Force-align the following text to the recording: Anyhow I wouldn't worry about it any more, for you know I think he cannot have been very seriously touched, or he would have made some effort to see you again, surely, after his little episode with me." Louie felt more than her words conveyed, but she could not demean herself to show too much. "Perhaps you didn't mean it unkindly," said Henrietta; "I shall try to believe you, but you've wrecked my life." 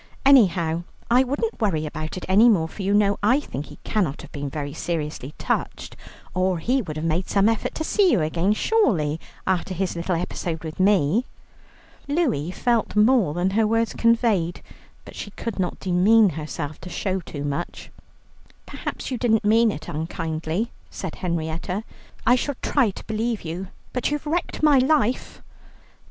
Anyhow 0.25 0.81
I 1.11 1.23
wouldn't 1.23 1.61
worry 1.61 1.85
about 1.85 2.17
it 2.17 2.25
any 2.27 2.49
more, 2.49 2.67
for 2.67 2.81
you 2.81 2.91
know 2.91 3.19
I 3.21 3.39
think 3.39 3.67
he 3.67 3.77
cannot 3.83 4.23
have 4.23 4.31
been 4.31 4.49
very 4.49 4.73
seriously 4.73 5.35
touched, 5.37 5.95
or 6.33 6.57
he 6.57 6.81
would 6.81 6.97
have 6.97 7.05
made 7.05 7.29
some 7.29 7.47
effort 7.47 7.75
to 7.75 7.83
see 7.83 8.11
you 8.11 8.19
again, 8.21 8.53
surely, 8.53 9.19
after 9.45 9.75
his 9.75 9.95
little 9.95 10.15
episode 10.15 10.63
with 10.63 10.79
me." 10.79 11.25
Louie 12.07 12.49
felt 12.49 12.95
more 12.95 13.35
than 13.35 13.51
her 13.51 13.67
words 13.67 13.93
conveyed, 13.93 14.63
but 15.05 15.13
she 15.15 15.29
could 15.29 15.59
not 15.59 15.79
demean 15.79 16.29
herself 16.29 16.81
to 16.81 16.89
show 16.89 17.19
too 17.19 17.43
much. 17.43 17.91
"Perhaps 18.65 19.11
you 19.11 19.19
didn't 19.19 19.45
mean 19.45 19.71
it 19.71 19.87
unkindly," 19.87 20.71
said 20.89 21.13
Henrietta; 21.13 21.83
"I 22.25 22.33
shall 22.35 22.55
try 22.63 22.89
to 22.89 23.05
believe 23.05 23.43
you, 23.43 23.67
but 23.93 24.09
you've 24.09 24.25
wrecked 24.25 24.63
my 24.63 24.79
life." 24.79 25.43